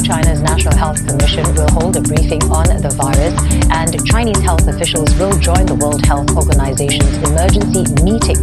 [0.00, 3.34] China's National Health Commission will hold a briefing on the virus,
[3.70, 8.40] and Chinese health officials will join the World Health Organization's emergency meeting.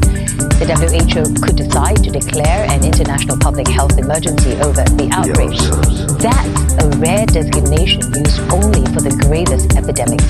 [0.60, 5.56] The WHO could decide to declare an international public health emergency over the outbreak.
[6.20, 10.28] That's a rare designation used only for the gravest epidemics.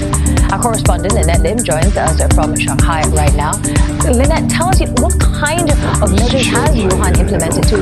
[0.54, 3.58] Our correspondent Lynette Lim joins us from Shanghai right now.
[4.06, 5.78] Lynette, tell us what kind of
[6.14, 7.78] measures has Wuhan implemented to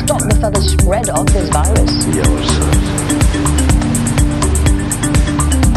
[0.00, 2.89] stop the further spread of this virus?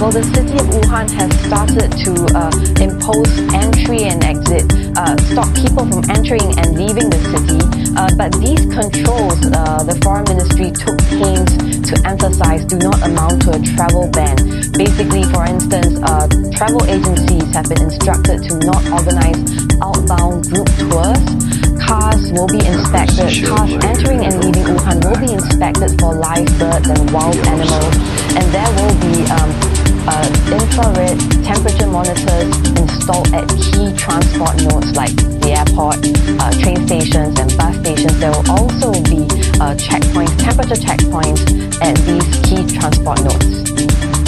[0.04, 0.10] The.
[0.12, 2.52] Well, the city of Wuhan has started to uh,
[2.84, 4.68] impose entry and exit,
[5.00, 7.64] uh, stop people from entering and leaving the city.
[7.96, 11.56] Uh, but these controls, uh, the foreign ministry took pains
[11.88, 14.36] to emphasize, do not amount to a travel ban.
[14.76, 19.40] Basically, for instance, uh, travel agencies have been instructed to not organize
[19.80, 21.24] outbound group tours.
[21.80, 23.32] Cars will be inspected.
[23.48, 27.96] Cars entering and leaving Wuhan will be inspected for live birds and wild animals,
[28.36, 29.62] and there will be um,
[30.08, 35.98] uh, infrared temperature monitors installed at key transport nodes like the airport,
[36.40, 38.20] uh, train stations, and bus stations.
[38.20, 39.24] There will also be
[39.60, 41.44] uh, checkpoints, temperature checkpoints
[41.82, 44.23] at these key transport nodes.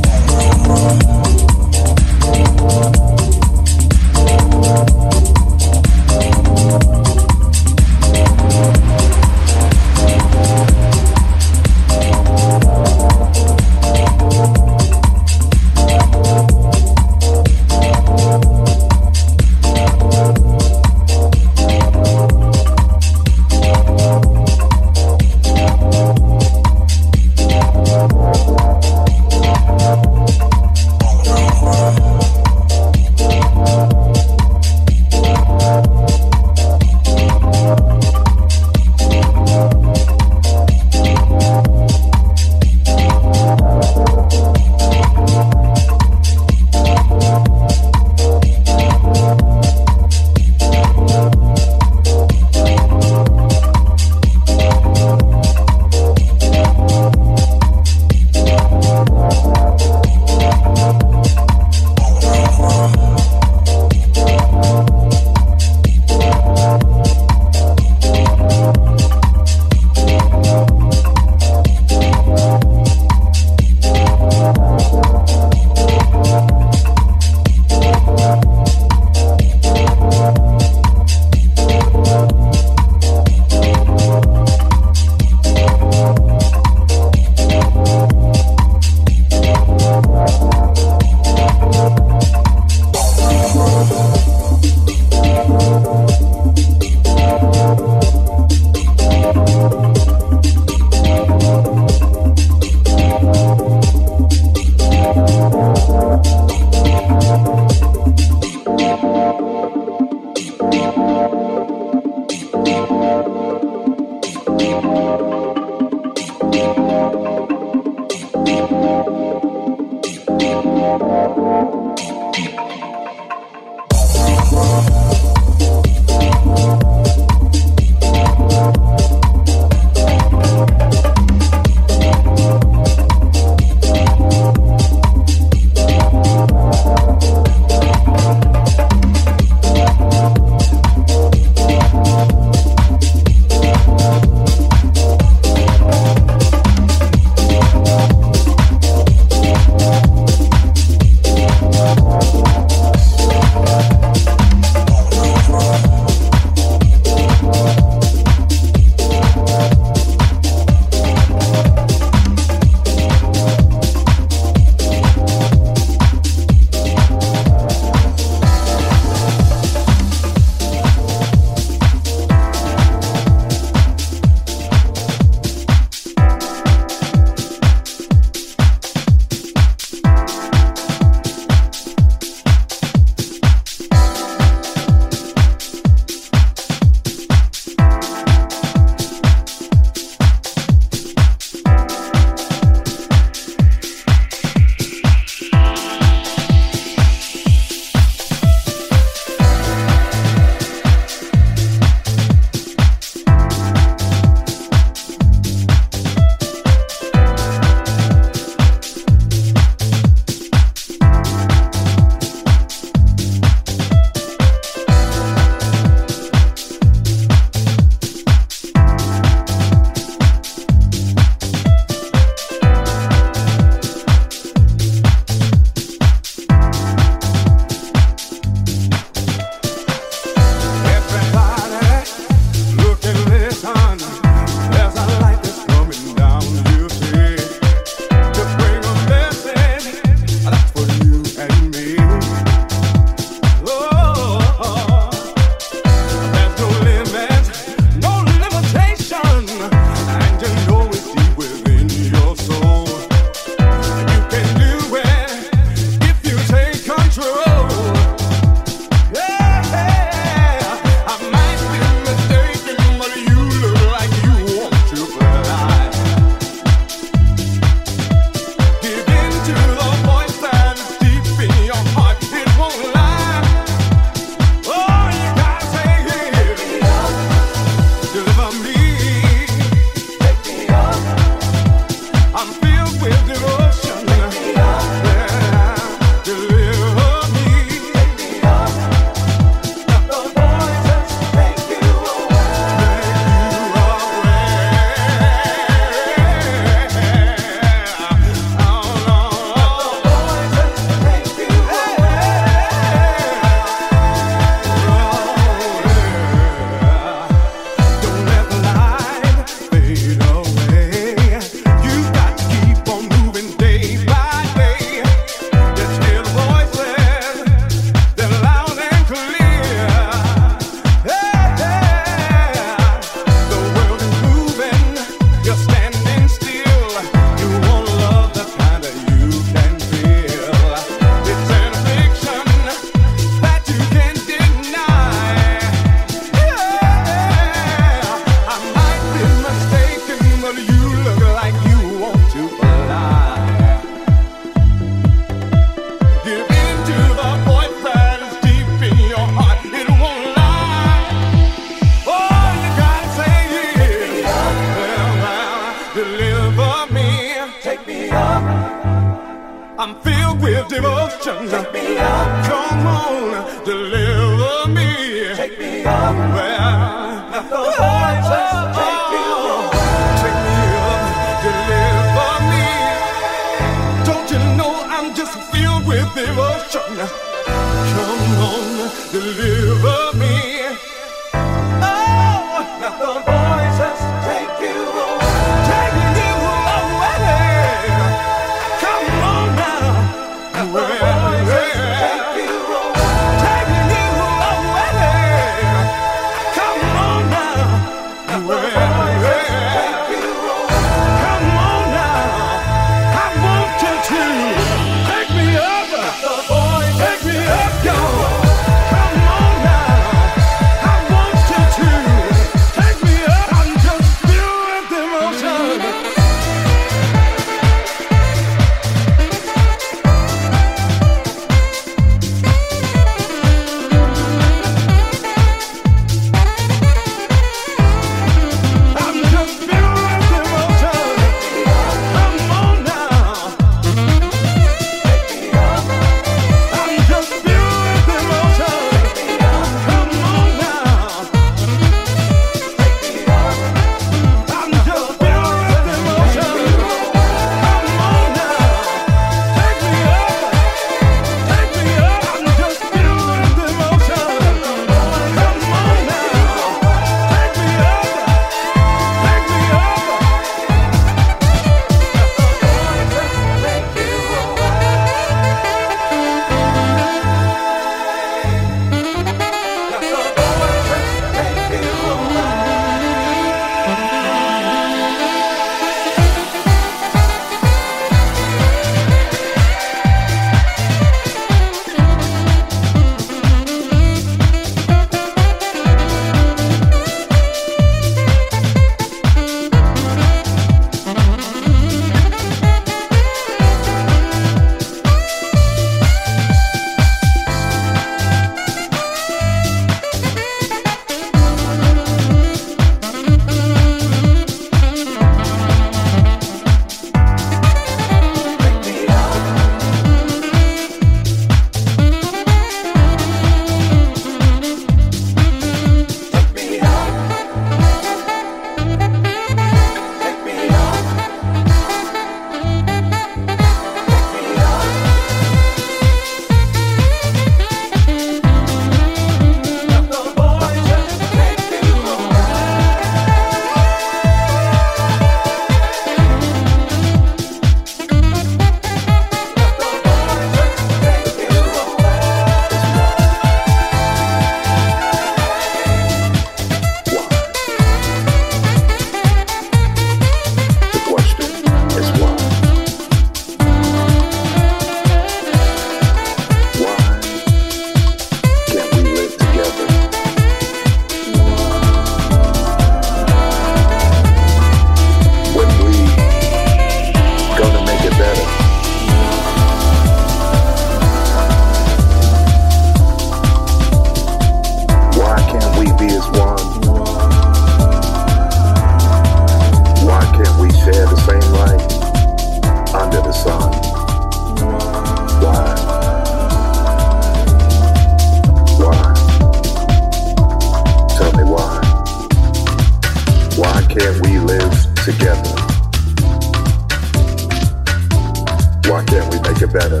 [599.68, 600.00] better?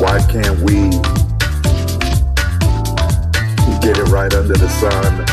[0.00, 0.90] Why can't we
[3.80, 5.24] get it right under the sun?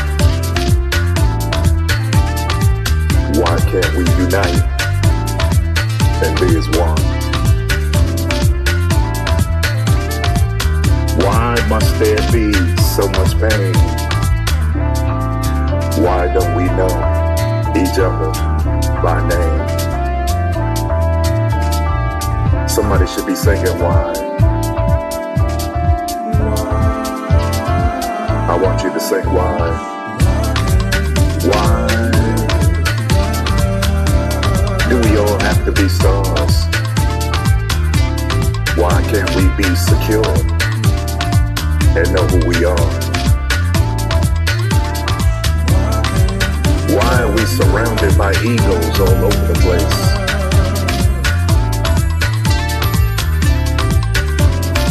[3.38, 4.62] Why can't we unite
[6.22, 6.96] and be as one?
[11.24, 13.74] Why must there be so much pain?
[16.02, 16.94] Why don't we know
[17.76, 18.32] each other
[19.02, 19.53] by name?
[22.74, 24.12] Somebody should be singing why.
[28.50, 29.70] I want you to sing why.
[31.46, 31.86] Why
[34.88, 36.66] do we all have to be stars?
[38.76, 40.34] Why can't we be secure
[41.96, 42.90] and know who we are?
[46.90, 50.03] Why are we surrounded by egos all over the place?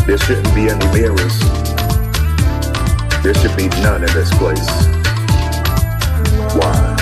[0.05, 1.39] Be any mirrors.
[3.23, 4.67] There should be none in this place.
[6.55, 6.95] Why?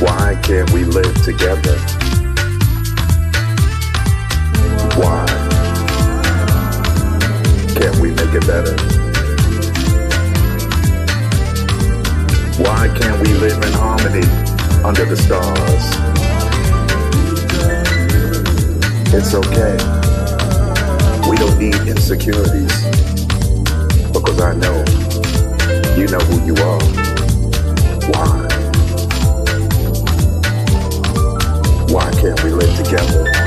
[0.00, 1.78] Why can't we live together?
[4.96, 5.26] Why?
[7.76, 8.74] Can't we make it better?
[12.62, 14.26] Why can't we live in harmony
[14.84, 16.08] under the stars?
[19.14, 19.97] It's okay.
[21.28, 22.84] We don't need insecurities
[24.12, 24.82] because I know
[25.96, 26.80] you know who you are.
[28.08, 28.48] Why?
[31.92, 33.37] Why can't we live together?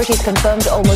[0.00, 0.89] Authorities confirmed almost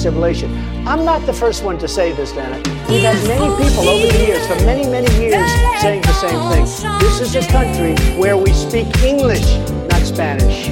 [0.00, 0.50] assimilation.
[0.88, 2.56] I'm not the first one to say this, Dana.
[2.88, 5.46] We've had many people over the years, for many, many years,
[5.82, 6.64] saying the same thing.
[7.00, 9.44] This is a country where we speak English,
[9.90, 10.70] not Spanish.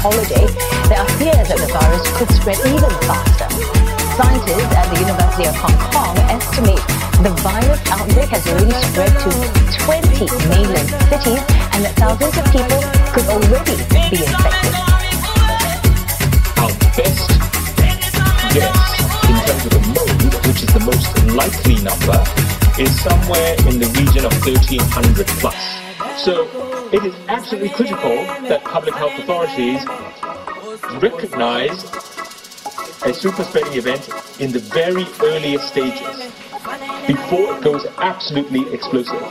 [0.00, 0.48] holiday,
[0.88, 3.48] there are fears that the virus could spread even faster.
[4.16, 6.80] Scientists at the University of Hong Kong estimate
[7.20, 9.30] the virus outbreak has already spread to
[9.84, 11.44] 20 mainland cities
[11.76, 12.80] and that thousands of people
[13.12, 13.76] could already
[14.08, 14.72] be infected.
[16.64, 17.28] Our best
[18.56, 18.80] guess
[19.28, 22.24] in terms of the mode, which is the most likely number,
[22.80, 25.60] is somewhere in the region of 1300 plus.
[26.24, 28.16] So it is absolutely critical
[28.48, 29.86] that public health authorities
[31.00, 31.84] recognize
[33.04, 34.08] a super spreading event
[34.40, 36.32] in the very earliest stages
[37.06, 39.22] before it goes absolutely explosive.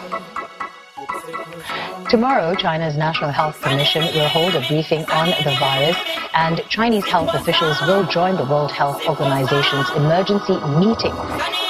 [2.10, 5.98] Tomorrow, China's National Health Commission will hold a briefing on the virus,
[6.34, 11.14] and Chinese health officials will join the World Health Organization's emergency meeting.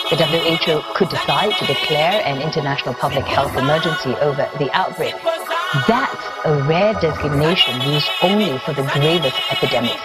[0.10, 5.16] The WHO could decide to declare an international public health emergency over the outbreak.
[5.88, 10.02] That's a rare designation used only for the gravest epidemics.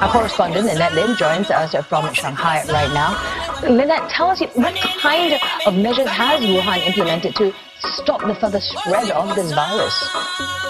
[0.00, 3.20] Our correspondent Lynette Lin joins us from Shanghai right now.
[3.68, 9.10] Lynette, tell us what kind of measures has Wuhan implemented to stop the further spread
[9.10, 10.61] of this virus?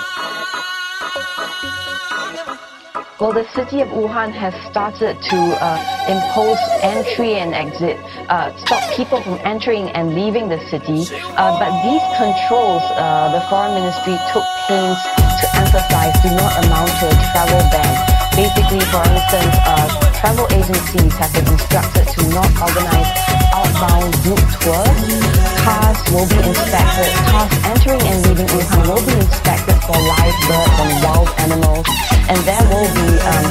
[3.23, 5.79] Well, the city of Wuhan has started to uh,
[6.11, 7.95] impose entry and exit,
[8.27, 11.07] uh, stop people from entering and leaving the city.
[11.39, 14.99] Uh, but these controls, uh, the foreign ministry took pains
[15.39, 17.95] to emphasize, do not amount to a travel ban.
[18.35, 19.87] Basically, for instance, uh,
[20.19, 23.07] travel agencies have been instructed to not organize
[23.55, 27.10] outbound group tours Cars will be inspected.
[27.30, 31.88] Cars entering and leaving Wuhan will be inspected for live birds and wild animals
[32.30, 33.48] and there will be um,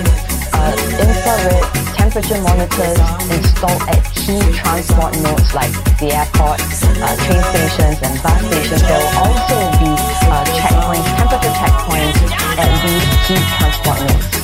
[0.53, 1.65] uh, infrared
[1.97, 3.01] temperature monitors
[3.33, 6.61] installed at key transport nodes like the airport,
[7.01, 8.83] uh, train stations and bus stations.
[8.83, 9.91] There will also be
[10.29, 12.21] uh, checkpoints, temperature checkpoints
[12.57, 14.37] at these key transport nodes.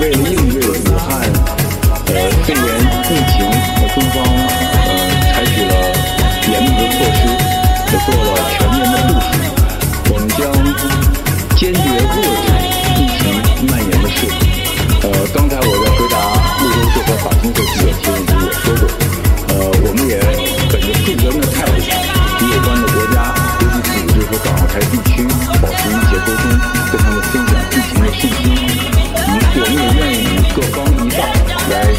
[0.00, 1.08] 为了应对武汉
[2.06, 2.81] 呃肺炎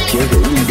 [0.07, 0.64] 天有一。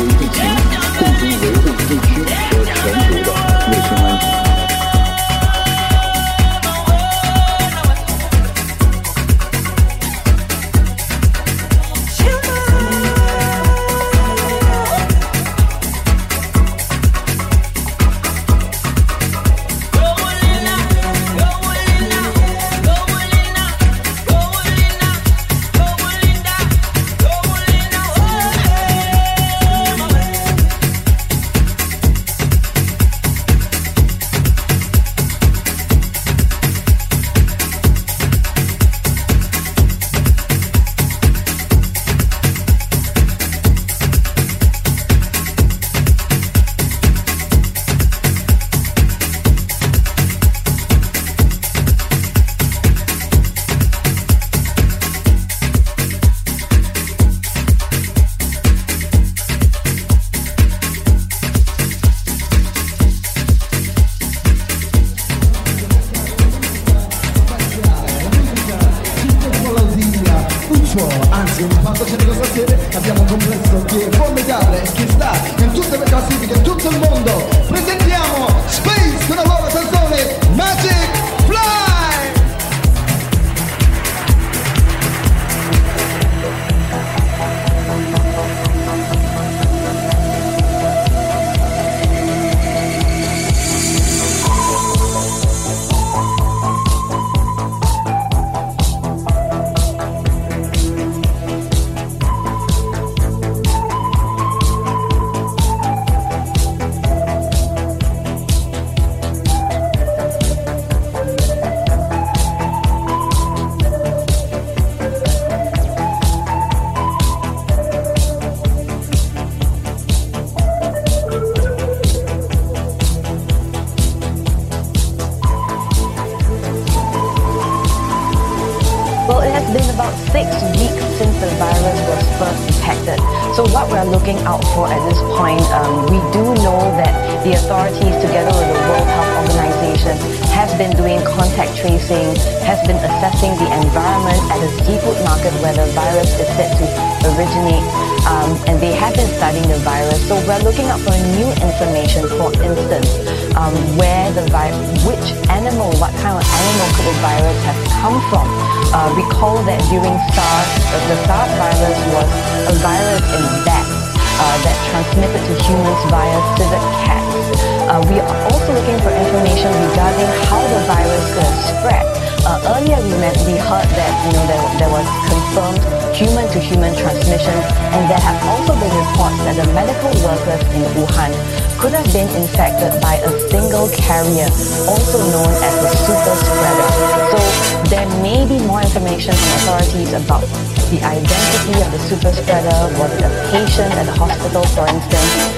[168.84, 172.04] Looking for information regarding how the virus could spread.
[172.44, 175.80] Uh, earlier we, met, we heard that you know there, there was confirmed
[176.12, 177.56] human-to-human transmission,
[177.96, 181.32] and there have also been reports that the medical workers in Wuhan
[181.80, 184.52] could have been infected by a single carrier,
[184.92, 186.90] also known as a super spreader.
[187.32, 187.40] So
[187.88, 190.44] there may be more information from authorities about
[190.92, 195.53] the identity of the super spreader, was it a patient at the hospital, for instance.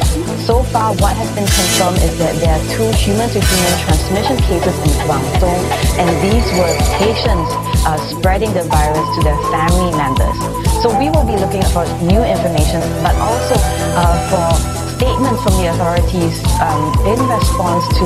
[0.46, 4.94] So far, what has been confirmed is that there are two human-to-human transmission cases in
[5.10, 5.62] Guangdong,
[5.98, 6.70] and these were
[7.02, 7.50] patients
[7.82, 10.38] uh, spreading the virus to their family members.
[10.86, 13.58] So we will be looking for new information, but also
[13.98, 14.46] uh, for
[15.02, 18.06] statements from the authorities um, in response to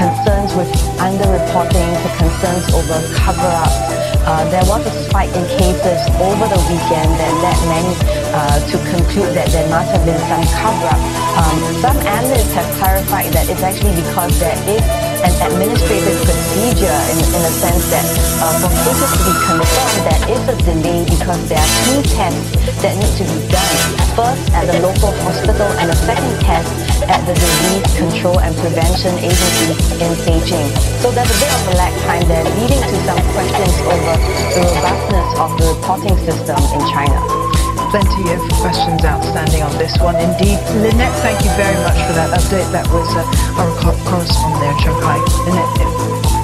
[0.00, 6.48] concerns with underreporting, to concerns over cover-ups, uh, there was a spike in cases over
[6.48, 7.92] the weekend that led many
[8.32, 11.00] uh, to conclude that there must have been some cover-up.
[11.36, 14.84] Um, some analysts have clarified that it's actually because there is
[15.24, 18.06] an administrative procedure in, in a sense that
[18.40, 22.48] uh, for cases to be confirmed, there is a delay because there are two tests
[22.80, 23.76] that need to be done.
[24.16, 29.14] First at the local hospital and a second test at the Disease Control and Prevention
[29.20, 30.68] Agency in Beijing.
[31.02, 34.14] So there's a bit of a lag time there leading to some questions over
[34.56, 37.18] the robustness of the reporting system in China.
[37.92, 40.58] Plenty of questions outstanding on this one indeed.
[40.82, 42.70] Lynette, thank you very much for that update.
[42.72, 45.18] That was uh, our correspondent there in Shanghai.
[45.46, 46.43] Lynette.